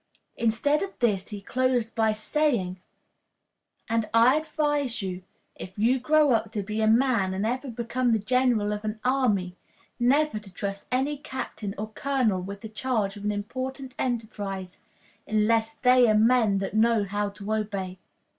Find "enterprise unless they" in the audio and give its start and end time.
13.99-16.09